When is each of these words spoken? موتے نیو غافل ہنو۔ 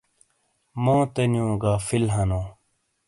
موتے 0.83 1.23
نیو 1.31 1.47
غافل 1.63 2.03
ہنو۔ 2.15 2.41